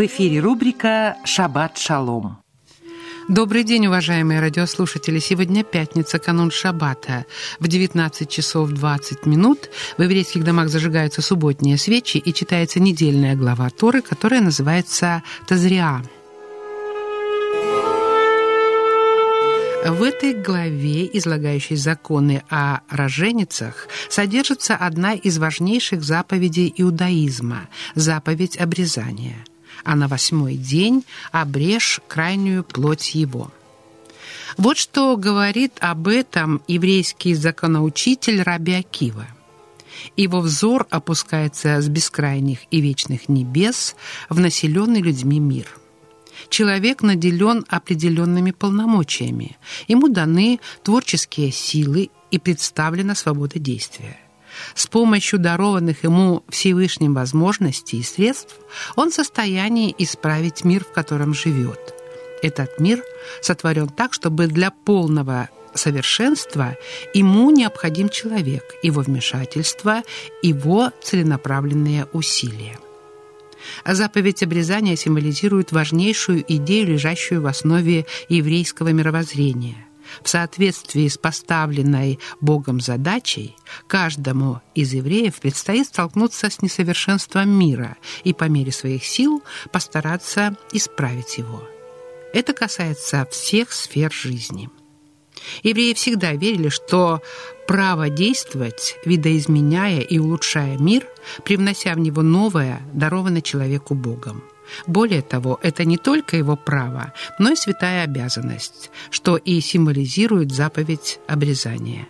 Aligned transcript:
В 0.00 0.06
эфире 0.06 0.40
рубрика 0.40 1.18
«Шаббат 1.26 1.76
шалом». 1.76 2.38
Добрый 3.28 3.64
день, 3.64 3.86
уважаемые 3.86 4.40
радиослушатели. 4.40 5.18
Сегодня 5.18 5.62
пятница, 5.62 6.18
канун 6.18 6.50
Шаббата. 6.50 7.26
В 7.58 7.68
19 7.68 8.26
часов 8.26 8.70
20 8.70 9.26
минут 9.26 9.68
в 9.98 10.02
еврейских 10.02 10.42
домах 10.42 10.70
зажигаются 10.70 11.20
субботние 11.20 11.76
свечи 11.76 12.16
и 12.16 12.32
читается 12.32 12.80
недельная 12.80 13.36
глава 13.36 13.68
Торы, 13.68 14.00
которая 14.00 14.40
называется 14.40 15.22
Тазриа. 15.46 16.02
В 19.84 20.02
этой 20.02 20.32
главе, 20.32 21.10
излагающей 21.12 21.76
законы 21.76 22.42
о 22.48 22.80
роженицах, 22.88 23.86
содержится 24.08 24.76
одна 24.76 25.12
из 25.12 25.36
важнейших 25.36 26.02
заповедей 26.02 26.72
иудаизма– 26.74 27.68
заповедь 27.94 28.56
обрезания. 28.56 29.44
А 29.84 29.96
на 29.96 30.08
восьмой 30.08 30.56
день 30.56 31.04
обрежь 31.32 32.00
крайнюю 32.08 32.64
плоть 32.64 33.14
его. 33.14 33.50
Вот 34.56 34.76
что 34.76 35.16
говорит 35.16 35.74
об 35.80 36.08
этом 36.08 36.62
еврейский 36.66 37.34
законоучитель 37.34 38.42
Раби 38.42 38.74
Акива. 38.74 39.26
Его 40.16 40.40
взор 40.40 40.86
опускается 40.90 41.80
с 41.80 41.88
бескрайних 41.88 42.60
и 42.70 42.80
вечных 42.80 43.28
небес 43.28 43.96
в 44.28 44.40
населенный 44.40 45.02
людьми 45.02 45.38
мир– 45.38 45.66
человек 46.48 47.02
наделен 47.02 47.64
определенными 47.68 48.50
полномочиями. 48.52 49.58
Ему 49.88 50.08
даны 50.08 50.60
творческие 50.82 51.52
силы 51.52 52.10
и 52.30 52.38
представлена 52.38 53.14
свобода 53.14 53.58
действия. 53.58 54.18
С 54.74 54.86
помощью 54.86 55.38
дарованных 55.38 56.04
ему 56.04 56.42
Всевышним 56.48 57.14
возможностей 57.14 57.98
и 57.98 58.02
средств 58.02 58.56
он 58.96 59.10
в 59.10 59.14
состоянии 59.14 59.94
исправить 59.98 60.64
мир, 60.64 60.84
в 60.84 60.92
котором 60.92 61.34
живет. 61.34 61.94
Этот 62.42 62.80
мир 62.80 63.02
сотворен 63.42 63.88
так, 63.88 64.14
чтобы 64.14 64.46
для 64.46 64.70
полного 64.70 65.50
совершенства 65.74 66.76
ему 67.14 67.50
необходим 67.50 68.08
человек, 68.08 68.64
его 68.82 69.02
вмешательство, 69.02 70.02
его 70.42 70.90
целенаправленные 71.02 72.06
усилия. 72.12 72.78
Заповедь 73.84 74.42
обрезания 74.42 74.96
символизирует 74.96 75.70
важнейшую 75.70 76.44
идею, 76.48 76.88
лежащую 76.88 77.42
в 77.42 77.46
основе 77.46 78.06
еврейского 78.28 78.88
мировоззрения. 78.88 79.86
В 80.22 80.28
соответствии 80.28 81.08
с 81.08 81.18
поставленной 81.18 82.18
Богом 82.40 82.80
задачей, 82.80 83.56
каждому 83.86 84.60
из 84.74 84.92
евреев 84.92 85.40
предстоит 85.40 85.86
столкнуться 85.86 86.50
с 86.50 86.62
несовершенством 86.62 87.48
мира 87.48 87.96
и 88.24 88.32
по 88.32 88.44
мере 88.44 88.72
своих 88.72 89.04
сил 89.04 89.42
постараться 89.72 90.56
исправить 90.72 91.38
его. 91.38 91.62
Это 92.32 92.52
касается 92.52 93.26
всех 93.30 93.72
сфер 93.72 94.12
жизни. 94.12 94.70
Евреи 95.62 95.94
всегда 95.94 96.32
верили, 96.32 96.68
что 96.68 97.22
право 97.66 98.08
действовать, 98.08 98.96
видоизменяя 99.04 100.00
и 100.00 100.18
улучшая 100.18 100.76
мир, 100.78 101.06
привнося 101.44 101.94
в 101.94 101.98
него 101.98 102.22
новое, 102.22 102.80
даровано 102.92 103.42
человеку 103.42 103.94
Богом. 103.94 104.42
Более 104.86 105.22
того, 105.22 105.58
это 105.62 105.84
не 105.84 105.96
только 105.96 106.36
его 106.36 106.56
право, 106.56 107.12
но 107.38 107.50
и 107.50 107.56
святая 107.56 108.04
обязанность, 108.04 108.90
что 109.10 109.36
и 109.36 109.60
символизирует 109.60 110.52
заповедь 110.52 111.18
обрезания. 111.26 112.08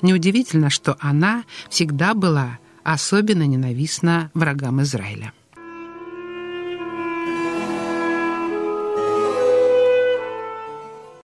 Неудивительно, 0.00 0.70
что 0.70 0.96
она 1.00 1.44
всегда 1.68 2.14
была 2.14 2.58
особенно 2.84 3.46
ненавистна 3.46 4.30
врагам 4.34 4.82
Израиля. 4.82 5.32